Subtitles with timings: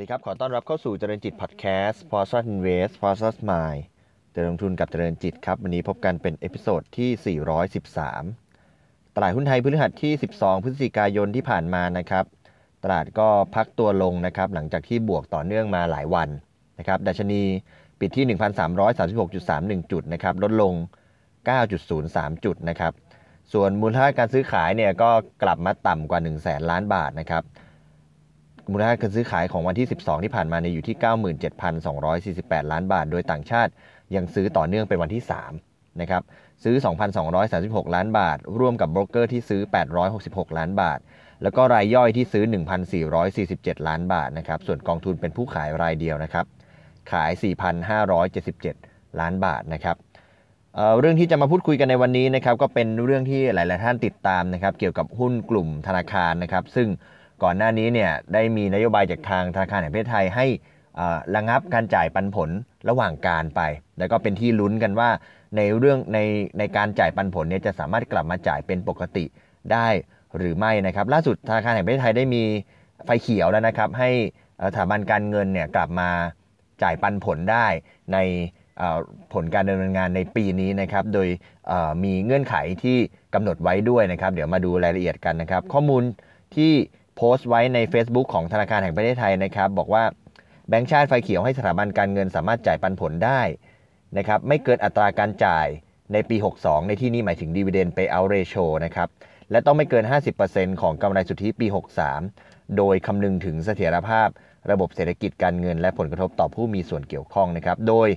[0.00, 3.80] สวัสดีครับ ขอต้อนรับเข้าสู่เจริญจิตพอดแคสต์ p o s t Invest p o s t Mind
[4.32, 7.38] เจริญลงทุนกับเจริญจิตครับ วันนี้พบกันเป็น episode ที่
[8.28, 12.24] 413 ตลาดหุ้นไทยพฤหัสที่ 12 พฤศจิกายนที่ผ่านมานะครับ
[12.84, 16.28] ตลาดก็พักตัวลงนะครับ หลังจากที่บวกต่อเนื่องมาหลายวัน
[16.78, 17.42] นะครับดัชนี
[18.00, 18.24] ปิดที่
[19.28, 20.74] 1,336.31 จุดนะครับ ลดลง
[21.54, 22.92] 9.03 จุดนะครับ
[23.52, 25.10] ส่วนมูลค่าการซื้อขายเนี่ยก็
[25.42, 27.44] กลับมาต่ำกว่า 1 0 0 0 0ล้านบาทนะครับ
[28.72, 30.96] มูลค่าการซื้อขายของวันที่ 12 ที่ผ่านมาเนี่ยอยู่ที่
[32.62, 33.72] 97,248 ล้านบาท โดยต่างชาติ
[34.14, 35.22] ยังซื้อต่อเนื่องเป็นวันที่
[35.60, 36.22] 3นะครับ
[36.64, 36.74] ซื้อ
[37.34, 39.60] 2,236 ล้านบาท ร่วมกับโบรกเกอร์ที่ซื้อ
[40.10, 40.98] 866 ล้านบาท
[41.42, 42.44] แล้วก็รายย่อยที่ซื้อ
[43.16, 46.44] 1,447 ล้านบาทนะครับส่วนกองทุนเป็นผู้ขายรายเดียวนะครับ
[47.12, 47.30] ขาย
[48.40, 49.96] 4,577 ล้านบาทนะครับ
[50.74, 56.88] เเรื่องที่จะมาพูดคุยกันในวันนี้นะครับก็เป็นเรื่องที่หลาย ๆ ท่านติดตามนะครับเกี่ยวกับหุ้นกลุ่มธนาคารนะครับซึ่ง
[57.42, 60.46] ก่อนหน้านี้เนี่ยได้มีนโยบายจากทางธนาคารแห่งประเทศไทยให้
[61.34, 62.50] ระงับการจ่ายปันผล
[62.88, 63.60] ระหว่างการไป
[63.98, 65.10] แล้วก็เป็นที่ลุ้นกันว่า
[65.56, 66.18] ในเรื่องใน
[66.58, 69.24] ในการจ่ายปันผลเนี่ยจะสามารถกลับมาจ่ายเป็นปกติ
[69.72, 69.88] ได้
[70.36, 72.42] หรือไม่นะครับ ล่าสุดธนาคารแห่งประเทศไทยได้มี
[73.04, 74.10] ไฟเขียวแล้วนะครับ ให้
[74.66, 76.10] สถาบันการเงินเนี่ยกลับมา
[76.82, 77.66] จ่ายปันผลได้
[78.12, 78.18] ใน
[79.32, 81.28] ผลการดำเนินงานในปีนี้นะครับ โดย
[82.04, 82.98] มีเงื่อนไขที่
[83.34, 86.02] กำหนดไว้ด้วยนะครับ เดี๋ยวมาดูรายละเอียดกันนะครับ ข้อมูล
[86.56, 86.72] ที่
[87.22, 90.04] โพสต์ไว้ใน Facebook ของธนาคารแห่งประเทศไทยนะครับ บอกว่า
[90.68, 93.40] แบงก์ชาติไฟเขียวให้สถาบันการเงินสามารถจ่ายปันผลได้
[94.18, 95.66] นะครับไม่เกินอัตราการจ่าย
[96.12, 99.08] ในปี 62 ในที่นี้หมายถึง Dividend Payout Ratio นะครับ
[99.50, 100.04] และต้องไม่เกิน
[100.42, 101.66] 50%ของกำไรสุทธิปี
[102.22, 104.28] 63 โดยคำนึงถึงเสถียรภาพ
[104.70, 108.08] ระบบเศรษฐกิจการเงิน และผลกระทบต่อผู้มีส่วนเกี่ยวข้องนะครับ โดย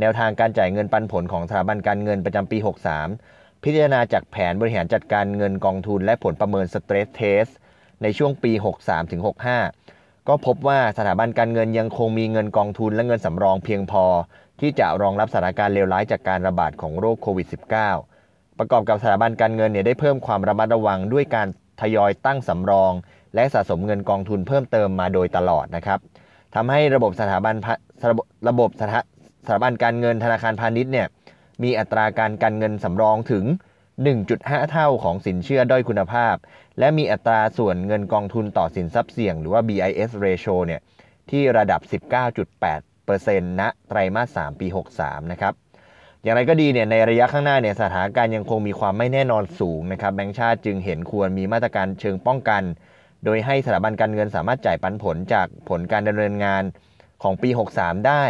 [0.00, 2.58] แนวทางการจ่ายเงินปันผลของสถาบันการเงินประจำปี
[3.10, 7.52] 63 พิจารณาจากแผนบริหารจัดการเงินกองทุน และผลประเมิน Stress Test
[8.02, 8.52] ในช่วงปี
[9.60, 14.04] 63-65ก็พบว่าสถาบันการเงินยังคงมีเงินกองทุนและเงินสำรองเพียงพอ
[14.60, 17.46] ที่จะรองรับสถานการณ์เลวร้ายจากการระบาดของโรคโควิด
[18.00, 21.48] -19 ประกอบกับสถาบันการเงินเนี่ยได้เพิ่มความระมัดระวังด้วยการ
[21.80, 22.92] ทยอยตั้งสำรอง
[23.34, 25.98] และสะสมเงินกองทุนเพิ่มเติมมาโดยตลอดนะครับ
[26.54, 27.54] ทำให้ระบบสถาบัน
[28.48, 28.82] ระบบส
[29.50, 31.06] ถาบันการเงินธนาคารพาณิชย์เนี่ย
[31.62, 33.44] มีอัตราการการเงินสำรองถึง
[34.00, 36.36] 1.5 เท่าของสินเชื่อด้อยคุณภาพ
[36.78, 40.80] และมีอัตราส่วนเงินกองทุนต่อสินทรัพย์เสี่ยง หรือว่า BIS ratio เนี่ย
[41.30, 41.80] ที่ระดับ
[42.70, 44.66] 19.8%ณไตรมาส 3 ปี
[44.98, 45.54] 63 นะครับ
[46.22, 52.62] อย่างไรก็ดีเนี่ยในระยะข้างหน้าเนี่ยสถานการณ์ยังคงมีความไม่แน่นอนสูงนะครับแบงก์ชาติจึงเห็นควรมีมาตรการเชิงป้องกัน
[53.24, 56.62] โดยให้สถาบันการเงินสามารถจ่ายปันผลจากผลการดำเนินงาน
[57.22, 58.24] ของปี 63 ได้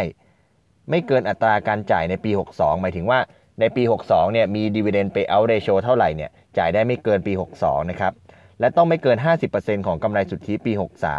[0.89, 3.19] ไม่เกินอัตราการจ่ายในปี 62 หมายถึงว่า
[3.59, 8.13] ในปี 62 เนี่ย มี dividend payout ratio เท่าไหร่ เนี่ย จ่ายได้ไม่เกินปี 62 นะครับ
[8.59, 9.17] และต้องไม่เกิน
[9.51, 10.71] 50%ของกำไรสุทธิปี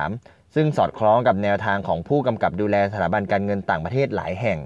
[0.03, 4.59] 63 ซึ่งสอดคล้องกับแนวทางของผู้กำกับดูแลสถาบันการเงินต่างประเทศหลายแห่ง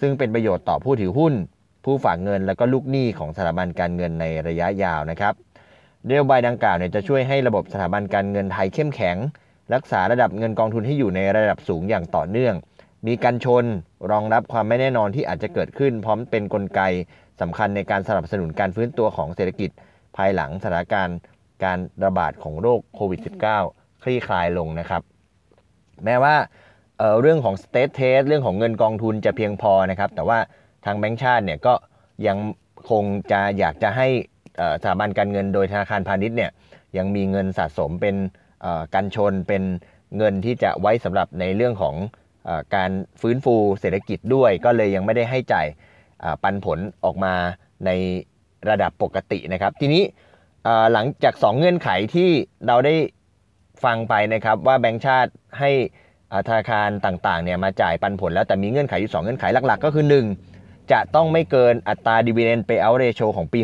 [0.00, 1.34] ซึ่งเป็นประโยชน์ต่อผู้ถือหุ้น
[1.84, 5.34] ผู้ฝากเงิน และก็ลูกหนี้ของสถาบันการเงินในระยะยาวนะครับ
[6.08, 9.16] นโยบายดังกล่าวเนี่ยจะช่วยให้ระบบสถาบันการเงินไทยเข้มแข็ง
[9.74, 12.54] รักษาระดับเงินกองทุนให้อยู่ในระดับสูงอย่างต่อเนื่อง
[13.06, 13.64] มีการชน
[14.10, 16.80] รองรับความไม่แน่นอนที่อาจจะเกิดขึ้น พร้อมเป็นนกลไก
[17.40, 19.70] สำคัญในการสนับสนุนการฟื้นตัวของเศรษฐกิจ
[20.16, 21.18] ภายหลังสถานการณ์
[21.64, 23.20] การระบาดของโรคโควิด
[23.62, 25.02] -19 คลี่คลายลงนะครับ
[26.04, 26.34] แม้ว่า
[26.98, 30.38] เเรื่องของ state test เรื่องของเงินกองทุนจะเพียงพอนะครับ แต่ว่า
[30.84, 31.74] ทางแบงก์ชาติเนี่ยก็
[32.26, 32.38] ยัง
[32.90, 34.08] คงจะอยากจะให้
[34.82, 36.50] สถาบันการเงินโดยธนาคารพาณิชย์เนี่ย
[36.98, 38.16] ยังมีเงินสะสมเป็น
[38.94, 39.62] กันชนเป็น
[40.16, 41.94] เงินที่จะไว้สำหรับในเรื่องของ
[42.74, 42.90] การ
[43.20, 45.66] ฟื้นฟูเศรษฐกิจด้วยก็เลยยังไม่ได้ให้จ่าย
[46.42, 47.34] ปันผลออกมา
[47.86, 47.90] ใน
[48.70, 50.02] ระดับปกตินะครับ ทีนี้
[50.92, 52.30] หลังจาก 2 เงื่อนไขที่
[52.66, 52.94] เราได้
[53.84, 55.70] ฟังไปนะครับว่าแบงก์ชาติให้
[56.48, 60.04] ธนาคารต่างๆเนี่ยมาจ่ายปันผลแล้วแต่มีเงื่อนไขอยู่ 2 เงื่อนไขหลักๆ ก็คือ
[60.48, 63.60] 1 จะต้องไม่เกินอัตรา dividend payout ratio ของปี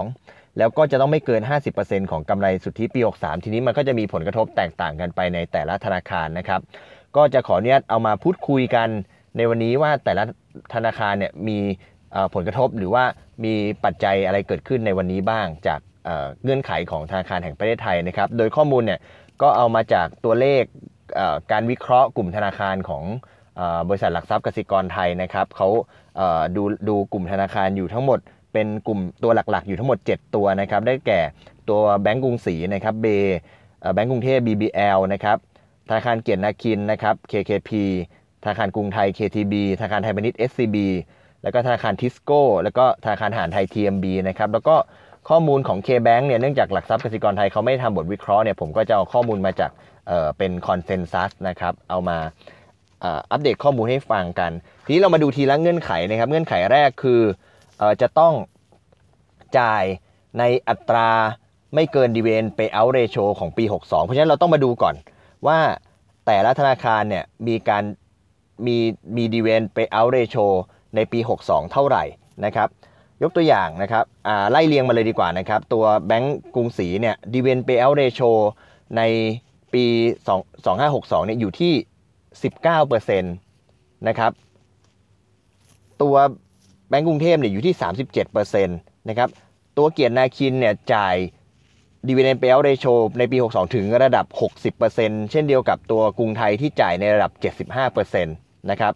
[0.00, 1.42] 62 แล้วก็จะต้องไม่เกิน
[1.76, 6.60] 50%ของกำไรสุทธิปี 63 ทีนี้มันก็จะมีผลกระทบแตกต่างกันไปในแต่ละธนาคารนะครับ
[7.16, 8.88] ก็จะขออนุญาตเอามาพูดคุยกัน
[9.36, 10.24] ในวันนี้ว่าแต่ละ
[10.74, 11.58] ธนาคารเนี่ยมี
[12.34, 13.04] ผลกระทบหรือว่า
[13.44, 13.54] มี
[13.84, 15.80] ปัจจัยอะไรเกิดขึ้นในวันนี้บ้าง จาก
[16.42, 19.00] เงื่อนไขของธนาคารแห่งประเทศไทยนะครับ โดยข้อมูลเนี่ย
[19.42, 20.62] ก็เอามาจากตัวเลข
[21.52, 23.04] การวิเคราะห์กลุ่มธนาคารของ
[23.88, 25.68] บริษัทหลักทรัพย์กสิกรไทยนะครับเขา
[26.56, 28.18] ดูดูกลุ่มธนาคารอยู่ทั้งหมด
[28.52, 31.20] เป็นกลุ่มตัวหลักๆ อยู่ทั้งหมด 7 ตัวนะครับ ได้แก่
[31.68, 33.06] ตัวแบงก์กรุงศรีนะครับเบ
[33.94, 35.36] แบงก์กรุงเทพ BBL นะครับ
[35.90, 37.70] ธนาคารเกียรตินาคินนะครับ KKP
[38.42, 40.76] ธนาคารกรุงไทย KTB ธนาคารไทยพาณิชย์ SCB
[41.42, 44.76] แล้วก็ธนาคารทิสโก้ แล้วก็ธนาคารทหารไทย TMB นะครับ แล้วก็
[45.28, 49.70] ข้อมูลของ K-Bank เนี่ย เนื่องจากหลักทรัพย์กสิกรไทยเขาไม่ทำบทวิเคราะห์เนี่ย ผมก็จะเอาข้อมูลมาจาก
[50.06, 52.18] เป็น consensus นะครับ เอามา
[53.00, 54.50] อัปเดตข้อมูลให้ฟังกัน
[54.84, 57.20] ทีนี้เรามาดูทีละเงื่อนไขนะครับ เงื่อนไขแรกคือ
[57.80, 58.32] ออจะต้อง
[59.58, 59.84] จ่าย
[60.38, 61.10] ในอัตรา
[61.74, 64.94] ไม่เกิน dividend payout ratio ของปี 62 เพราะฉะนั้นเราต้องมาดูก่อน
[65.46, 65.60] ว่า
[66.26, 67.84] แต่ละธนาคารเนี่ยมีการ
[68.66, 68.76] มี
[69.16, 70.36] มี dividend payout ratio
[70.94, 72.04] ในปี 62 เท่าไหร่
[72.44, 72.68] นะครับ
[73.22, 74.04] ยกตัวอย่างนะครับ
[74.50, 78.20] ไล่เรียงมาเลยดีกว่านะครับตัวแบงก์กรุงศรีเนี่ย dividend payout ratio
[78.96, 79.02] ใน
[79.72, 79.84] ปี
[80.26, 81.72] 2 2562เนี่ยอยู่ที่
[82.50, 84.32] 19%นะครับ
[86.02, 86.16] ตัว
[86.88, 87.74] แบงก์กรุงเทพเนี่ยอยู่ที่
[88.20, 89.28] 37%นะครับ
[89.78, 91.16] ตัวเกียรตินาคินเนี่ยจ่าย
[92.08, 92.86] ดีเวนเปลเรโช
[93.18, 94.26] ในปี 62 ถึงระดับ
[94.78, 97.32] 60%เช่นเดียวกับตัวกรุงไทยที่จ่ายในระดับ
[97.94, 98.94] 75%นะครับ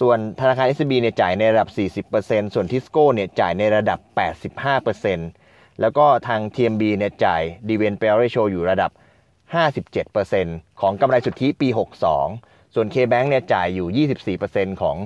[0.00, 1.68] ส่วนธนาคาร SCB เนี่ยจ่ายในระดับ
[2.10, 3.98] 40%ส่วนทิสโก้เนี่ยจ่ายในระดับ
[4.70, 8.90] 85%แล้วก็ทาง TMB เนี่ยจ่ายดีเวนเปลเรโชอยู่ระดับ
[9.64, 11.68] 57%ของกำไรสุทธิปี
[12.18, 14.06] 62 ส่วน K-Bank เนี่ยจ่ายอยู่
[14.54, 14.96] 24%ของ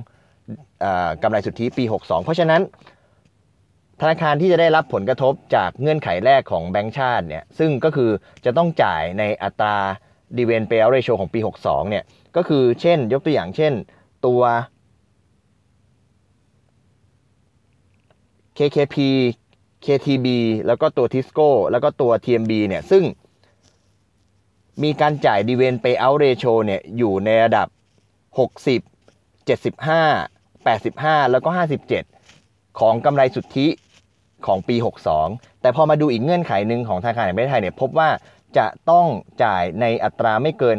[0.85, 0.87] อ
[1.23, 2.63] กำไรสุทธิปี 62 เพราะฉะนั้น
[4.01, 8.11] ธนาคารที่จะได้รับผลกระทบจากเงื่อนไขแรกของแบงก์ชาติเนี่ยซึ่งก็คือ
[8.45, 9.77] จะต้องจ่ายในอัตรา
[10.39, 12.05] ดีเวนเปลเรโชของปี 62เนี่ย
[12.37, 13.73] ก็คือเช่นยกตัวอย่างเช่น
[14.27, 14.43] ตัว
[18.59, 18.97] KKP
[19.85, 20.27] KTB
[20.67, 23.05] แล้วก็ตัว Tisco แล้วก็ตัว TMB เนี่ยซึ่ง
[24.83, 27.69] มีการจ่ายดีเวนเปเอาเรโชเนี่ยอยู่ในระดับ
[28.39, 28.83] 60
[29.49, 31.51] 75 85 แล้วก็
[32.15, 33.67] 57 ของกำไรสุทธิ
[34.47, 34.77] ของปี
[35.19, 38.11] 62 แต่พอมาดูอีกเงื่อนไขหนึ่งของธนาคารแห่งประเทศไทยเนี่ยพบว่า
[38.59, 39.07] จะต้อง
[39.45, 40.77] จ่ายในอัตราไม่เกิน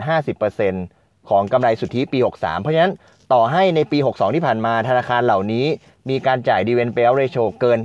[0.64, 2.92] 50%ของกำไรสุทธิปี 63 เพราะฉะนั้น
[3.34, 5.66] ต่อให้ในปี 62 ที่ผ่านมาธนาคารเหล่านี้
[6.10, 7.80] มีการจ่ายดีเวนเปลเรโชเกิน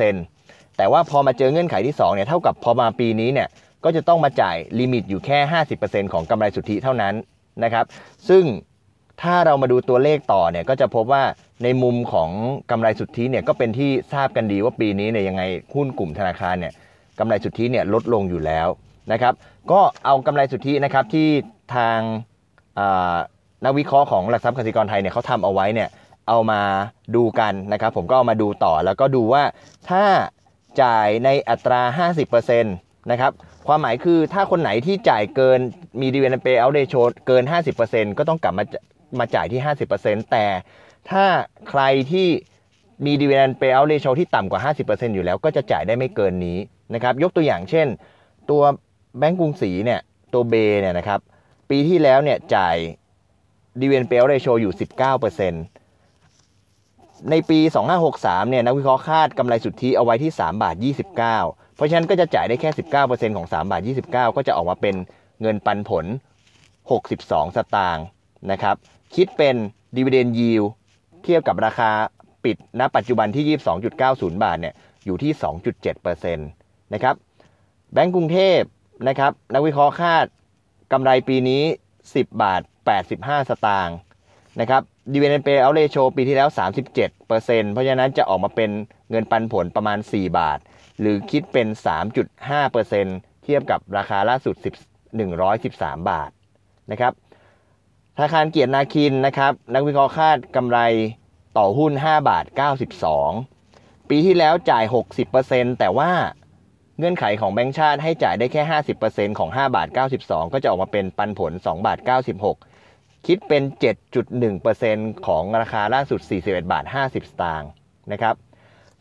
[0.00, 3.48] 50%แต่ว่าพอมาเจอเงื่อนไขที่2เนี่ยเท่ากับพอมาปีนี้เนี่ย
[3.84, 5.38] ก็จะต้องมาจ่ายลิมิตอยู่แค่
[5.76, 7.14] 50%ของกำไรสุทธิเท่านั้น
[7.64, 7.84] นะครับ
[8.28, 8.44] ซึ่ง
[9.22, 11.22] ถ้าเรามาดูตัวเลขต่อเนี่ยก็จะพบว่า
[11.62, 12.30] ในมุมของ
[12.70, 15.42] กำไรสุทธิเนี่ยก็เป็นที่ทราบกันดีว่าปีนี้เนี่ยยังไง
[15.74, 16.72] หุ้นกลุ่มธนาคารเนี่ย
[17.18, 18.68] กำไรสุทธิเนี่ยลดลงอยู่แล้ว
[19.12, 19.34] นะครับ
[19.72, 21.28] ก็เอากำไรสุทธินะครับที่
[21.74, 21.98] ทาง
[23.64, 25.88] นักวิเคราะห์ของหลักทรัพย์กสิกรไทยเนี่ยเขาทำเอาไว้เนี่ย
[26.28, 26.60] เอามา
[27.16, 29.42] ดูกันนะครับผมก็เอามาดูต่อแล้วก็ดูว่า
[29.90, 30.04] ถ้า
[30.82, 32.08] จ่ายในอัตรา
[32.42, 33.32] 50%นะครับ
[33.66, 35.60] ความหมายคือถ้าคนไหนที่จ่ายเกิน
[36.00, 36.94] มีดีเวนเปย์เอาเดโช
[37.26, 37.42] เกิน
[37.80, 38.64] 50%ก็ต้องกลับมา
[39.18, 39.60] มาจ่ายที่
[39.94, 40.46] 50%แต่
[41.10, 41.24] ถ้า
[41.68, 41.82] ใคร
[42.12, 42.28] ที่
[43.04, 46.58] มีดีเวนเปย์เอาเดโชที่ต่ำกว่า 50%อยู่แล้วก็จะจ่ายได้ไม่เกินนี้
[46.94, 47.86] นะครับยกตัวอย่างเช่น
[48.50, 48.62] ตัว
[49.18, 50.00] แบงก์กรุงศรีเนี่ย
[50.32, 51.20] ตัวเบเนี่ยนะครับ
[51.70, 52.76] ปีที่แล้วเนี่ยจ่าย
[53.80, 54.72] ดีเวนเปย์เอาเดโชอยู่
[55.60, 57.58] 19%ในปี
[58.04, 61.16] 2563เนี่ยนักวิเคราะห์คาดกำไรสุทธิเอาไว้ที่ 3 บาท 29
[61.76, 62.70] เพราะฉะนั้นก็จะจ่ายได้แค่
[63.02, 64.94] 19%ของ 3 บาท 29 ก็จะออกมาเป็น
[65.40, 66.06] เงินปันผล
[66.80, 68.04] 62 สตางค์
[68.50, 68.76] นะครับ
[69.14, 69.56] คิดเป็น
[69.96, 70.62] ดีเวเดนยิว
[71.24, 71.90] เทียบกับราคา
[72.44, 73.58] ปิดณปัจจุบันที่
[73.94, 74.74] 22.90 บาทเนี่ย
[75.04, 75.32] อยู่ที่
[75.88, 77.14] 2.7%นะครับ
[77.92, 78.60] แบงก์กรุงเทพ
[79.08, 80.26] นะครับนักวิเคราะห์คาด
[80.92, 81.62] กำไรปีนี้
[82.02, 82.62] 10 บาท
[83.06, 83.96] 85 สตางค์
[84.60, 84.82] นะครับ
[85.12, 86.48] ดีเวนเปเอาเลโชปีที่แล้ว
[86.90, 88.70] 37%เพราะฉะนั้นจะออกมาเป็น
[89.10, 90.58] เงินปันผลประมาณ 4 บาท
[91.00, 91.68] หรือคิดเป็น
[92.36, 94.54] 3.5%เทียบกับราคาล่าสุด
[95.32, 96.30] 113 บาท
[96.90, 97.12] นะครับ
[98.16, 100.78] ธนาคารเกียรตินาคินนะครับนักวิเคราะห์คาดกำไร
[101.58, 102.44] ต่อหุ้น 5 บาท
[103.26, 104.84] 92 ปีที่แล้วจ่าย
[105.32, 106.10] 60%แต่ว่า
[106.98, 108.62] เงื่อนไขของแบงก์ชาติให้จ่ายได้แค่
[109.00, 109.88] 50%ของ 5 บาท
[110.22, 111.98] 92 ก็จะออกมาเป็นปันผล 2 บาท
[112.62, 113.62] 96 คิดเป็น
[114.44, 117.70] 7.1%ของราคาล่าสุด 41 บาท 50 สตางค์
[118.12, 118.34] นะครับ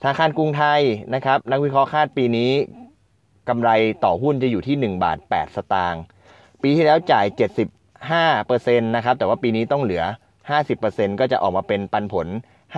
[0.01, 0.81] ธนาคารกรุงไทย
[1.15, 2.51] นะครับนักวิเคราะห์คาดปีนี้
[3.49, 3.69] กำไร
[4.03, 6.01] ต่อหุ้นจะอยู่ที่ 1 บาท 8 สตางค์
[6.61, 7.25] ปีที่แล้วจ่าย
[7.57, 10.03] 70 5%นะครับแต่ว่าปีนี้ต้องเหลือ
[10.61, 12.27] 50%ก็จะออกมาเป็นปันผล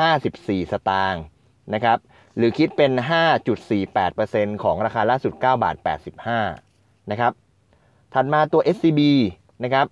[0.10, 1.22] 54 สตางค์
[1.74, 1.98] นะครับ
[2.38, 2.92] หรือคิดเป็น
[3.77, 5.75] 5.48%ของราคาล่าสุด 9 บาท
[6.44, 7.32] 85 นะครับ
[8.13, 9.01] ถัดมาตัว SCB
[9.63, 9.86] นะครับ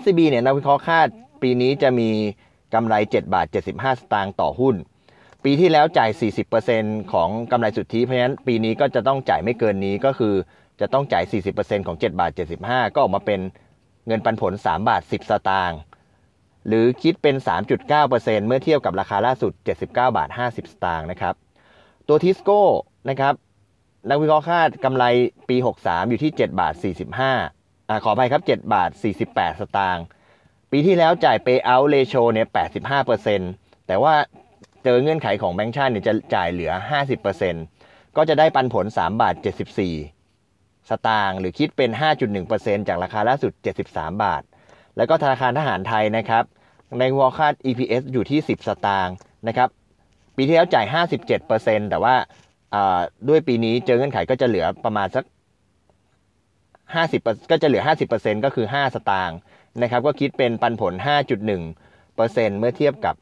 [0.00, 1.08] SCB เนี่ยนักวิเคราะห์คาด
[1.42, 2.10] ปีนี้จะมี
[2.74, 4.74] กำไร 7 บาท 75 สตางค์ต่อหุ้น
[5.44, 6.10] ปีที่แล้วจ่าย
[6.60, 10.34] 40%ของกำไรสุทธิ เพราะฉะนั้นปีนี้ก็จะต้องจ่ายไม่เกินนี้ก็คือ
[10.80, 11.24] จะต้องจ่าย
[11.56, 12.30] 40%ของ 7 บาท
[12.62, 13.40] 75 ก็ออกมาเป็น
[14.08, 15.78] เงินปันผล 3 บาท 10 สตางค์
[16.68, 17.36] หรือคิดเป็น
[17.86, 21.34] 3.9%เมื่อเทียบกับราคาล่าสุด 79 บาท 50 สตางค์นะครับ
[22.08, 22.62] ตัวทิสโก้
[23.10, 23.34] นะครับ
[24.08, 25.04] นักวิเคราะห์คาดกำไร
[25.48, 26.74] ปี 63 อยู่ที่ 7 บาท
[27.30, 28.90] 45อ่าขออภัยครับ 7 บาท
[29.26, 30.04] 48 สตางค์
[30.70, 32.46] ปีที่แล้วจ่าย payout ratio เนี่ย
[33.16, 34.14] 85%แต่ว่า
[34.84, 36.72] เจอเงื่อนไขของแบงก์ชาติเนี่ยจะจ่ายเหลือ
[37.44, 39.34] 50%ก็จะได้ปันผล 3 บาท
[39.80, 40.17] 74
[40.90, 41.90] สตางค์หรือคิดเป็น
[42.40, 43.52] 5.1%จากราคาล่าสุด
[43.86, 44.42] 73 บาท
[44.96, 46.44] แล้วก็ธนาคารทหารไทยนะครับ
[46.98, 49.14] ในวอลคาด EPS อยู่ที่ 10 สตางค์
[49.48, 49.68] นะครับ
[50.36, 50.86] ปีที่แล้วจ่าย
[51.38, 52.14] 57%แต่ว่า
[53.28, 55.24] ด้วยปีนี้เจอเงื่อนไขก็จะเหลือประมาณสัก
[56.98, 57.82] 50 ก็จะเหลือ
[58.14, 59.36] 50%ก็คือ 5 สตางค์
[59.82, 60.94] นะครับ ก็คิดเป็นปันผล
[61.56, 63.14] 5.1%เมื่อเทียบกับ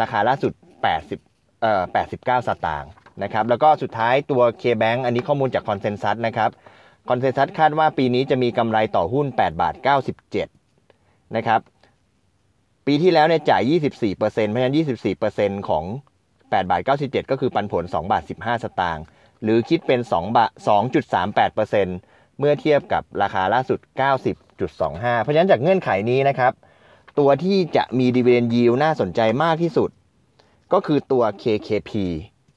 [0.00, 0.52] ราคาล่าสุด
[1.06, 1.82] 80เอ่อ
[2.40, 2.90] 89 สตางค์
[3.22, 6.50] นะครับ แล้วก็สุดท้ายตัว K-Bank อันนี้ข้อมูลจากคอนเซนแซสนะครับ
[7.08, 9.74] คอนเซนแซสคาดว่าปีนี้จะมีกำไรต่อหุ้น 8 บาท
[10.54, 11.60] 97 นะครับ
[12.86, 14.74] ปีที่แล้วเนี่ยจ่าย 24%เพราะฉะนั้น
[15.20, 15.84] 24%ของ
[16.28, 19.04] 8 บาท 97 ก็คือปันผล 2 บาท 15 สตางค์
[19.42, 20.50] หรือคิดเป็น 2 บาท
[21.24, 23.78] 2.38%เมื่อเทียบกับราคาล่าสุด
[24.50, 26.52] 90.25 เพราะฉะนั้นจากเงื่อนไขนี้นะครับ
[27.18, 29.90] ตัวที่จะมีดีเวนยิวน่าสนใจมากที่สุด
[30.72, 31.92] ก็คือตัว KKP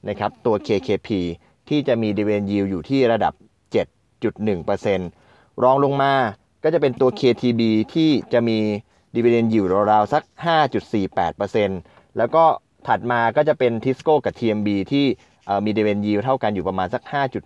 [0.08, 1.08] นะครับ ตัว KKP
[1.68, 3.34] ที่จะมีดีเวนยิวอยู่ที่ระดับ
[4.22, 6.12] 7.1%รองลงมา
[6.64, 7.60] ก็จะเป็นตัว KTB
[7.94, 8.58] ที่จะมี
[9.14, 10.22] ดีเวนยิวราวๆสัก
[11.00, 12.44] 5.48%แล้วก็
[12.86, 15.06] ถัดมาก็จะเป็นทิสโก้กับ TMB ที่
[15.64, 17.02] มีดีเวนยิวเท่ากันอยู่ประมาณสัก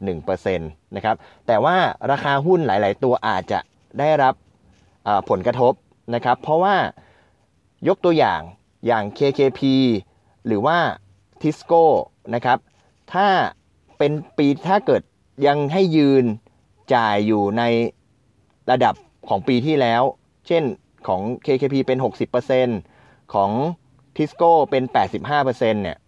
[0.07, 1.77] 5.1%นะครับ แต่ว่า
[2.11, 3.59] ราคาหุ้นหลาย ๆ ตัวอาจจะ
[3.99, 4.35] ได้รับ
[5.29, 5.73] ผลกระทบ
[6.15, 6.77] นะครับ เพราะว่า
[7.89, 8.41] ยกตัวอย่าง
[8.87, 9.61] อย่าง KKP
[10.47, 10.79] หรือว่า
[11.43, 11.85] Tisco
[12.35, 12.59] นะครับ
[13.13, 13.27] ถ้า
[13.99, 15.03] เป็นปีถ้าเกิด
[15.47, 16.25] ยังให้ยืน
[16.95, 17.63] จ่ายอยู่ใน
[18.71, 18.95] ระดับ
[19.29, 20.03] ของปีที่แล้ว
[20.47, 20.63] เช่น
[21.07, 21.99] ของ KKP เป็น
[22.65, 23.51] 60%ของ
[24.17, 24.85] Tisco เป็น
[25.33, 25.99] 85%เนี่ย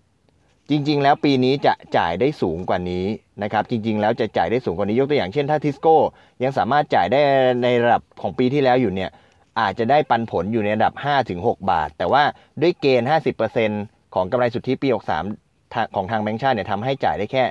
[0.70, 3.04] จริง ๆ แล้วปีนี้จะจ่ายได้สูงกว่านี้
[3.42, 5.94] นะครับ จริง ๆ แล้วจะจ่ายได้สูงกว่านี้ ยกตัวอย่างเช่น ถ้า Tisco
[6.42, 7.20] ยังสามารถจ่ายได้
[7.62, 9.10] ในระดับของปีที่แล้วอยู่เนี่ย
[9.60, 10.94] อาจจะได้ปันผลอยู่ในระดับ
[11.32, 12.22] 5-6 บาท แต่ว่า
[12.60, 13.08] ด้วยเกณฑ์
[13.60, 14.88] 50%ของกำไรสุทธิปี
[15.42, 17.44] 63 ของทางแบงก์ชาติเนี่ยทำให้จ่ายได้แค่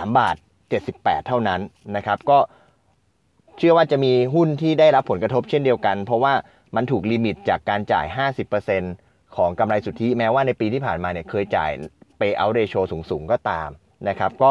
[0.00, 0.36] 3บาท
[0.82, 1.60] 78 เท่านั้น
[1.96, 2.38] นะครับ ก็
[3.58, 6.32] เชื่อว่าจะมีหุ้นที่ได้รับผลกระทบเช่นเดียวกัน เพราะว่า
[6.76, 8.06] มันถูกลิมิตจากการจ่าย
[8.70, 11.70] 50%ของกำไรสุทธิแม้ว่าในปีที่ผ่านมาเนี่ยเคยจ่าย
[12.18, 13.68] payout ratio สูงๆ ก็ตาม
[14.08, 14.50] นะครับ ก็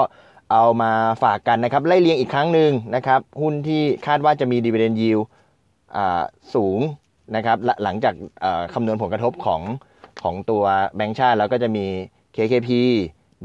[0.52, 0.92] เอามา
[1.24, 5.24] ฝากกันนะครับไล่เรียงอีกครั้งหนึ่งนะครับ หุ้นที่คาดว่าจะมี dividend yield
[6.56, 6.80] สูง
[7.36, 8.14] นะครับหลังจาก
[8.74, 9.62] คำนวณผลกระทบของ
[10.24, 10.64] ของตัว
[10.96, 11.86] แบงก์ชาติ แล้วก็จะมี
[12.36, 12.70] KKP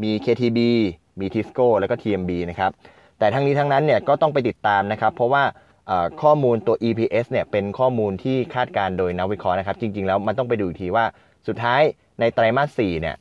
[0.03, 0.59] มี KTB
[1.21, 2.71] มี Tisco แล้วก็ TMB นะครับ
[3.19, 5.43] แต่ทั้งนี้ทั้งนั้นเนี่ยก็ต้องไปติดตามนะครับ เพราะว่า
[6.23, 11.05] ข้อมูลตัว EPS เนี่ยเป็นข้อมูลที่คาดการโดยนักวิเคราะห์นะครับ จริง ๆ แล้วมันต้องไปดูอีกทีว่า
[11.49, 11.81] สุดท้าย
[12.21, 13.17] ในไตรมาส4เนี่ย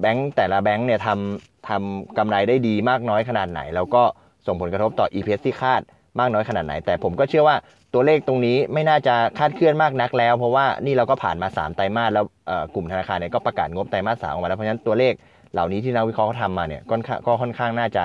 [0.00, 4.02] แบงก์แต่ละแบงก์เนี่ยทำทำกำไรได้ดีมากน้อยขนาดไหน แล้วก็
[4.46, 5.80] ส่งผลกระทบต่อ EPS ที่คาด
[6.18, 7.56] มากน้อยขนาดไหน แต่ผมก็เชื่อว่า
[7.94, 12.24] ตัวเลขตรงนี้ไม่น่าจะคาดเคลื่อนมากนักแล้ว เพราะว่านี่เราก็ผ่านมา 3 ไตรมาสแล้ว
[12.74, 15.12] กลุ่มธนาคารเนี่ยก็ประกาศงบไตรมาสสามออกมาแล้วเพราะฉะนั้นตัวเลข
[15.52, 16.82] เหล่านี้ที่นักวิเคราะห์เขาทำมาเนี่ย
[17.26, 18.04] ก็ค่อนข้างน่าจะ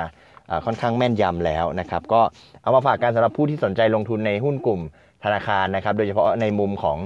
[0.65, 2.21] ค่อนข้างแม่นยำแล้วนะครับ ก็
[2.61, 4.81] เอามาฝากกันสำหรับผู้ที่สนใจลงทุนในหุ้นกลุ่ม
[5.23, 6.97] ธนาคารนะครับ โดยเฉพาะในมุมของ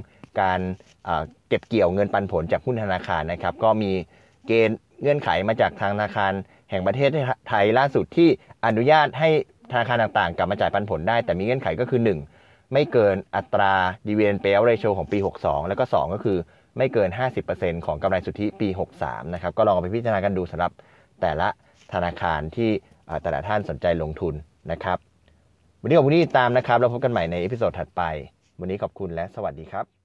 [0.42, 0.60] การ
[1.48, 3.92] เก็บเกี่ยวเงินปันผลจากหุ้นธนาคารนะครับ ก็มี
[4.48, 6.32] เกณฑ์เงื่อนไขมาจากทางธนาคาร
[6.70, 7.10] แห่งประเทศ
[7.50, 8.30] ไทยล่าสุดที่
[8.66, 9.30] อนุญาตให้
[9.72, 13.74] ธนาคารต่างๆ กลับมาจ่ายปันผลได้ แต่มีเงื่อนไขก็คือ 1 ไม่เกินอัตรา
[14.08, 16.38] ดีเวนเปลเรโชของปี 62 แล้วก็ 2 ก็คือ
[16.78, 17.10] ไม่เกิน
[17.48, 18.68] 50%ของกำไรสุทธิปี
[19.02, 20.72] 63 นะครับ ก็ลองไปพิจารณากันดูสำหรับ
[21.22, 21.48] แต่ละ
[21.94, 22.70] ธนาคารที่
[23.24, 24.34] แต่ละท่านสนใจลงทุน
[24.72, 24.98] นะครับ
[25.82, 28.02] วันนี้ขอบคุณที่ติดตามนะครับ เราพบกันใหม่ใน episode ถัดไป
[28.60, 29.97] วันนี้ขอบคุณและสวัสดีครับ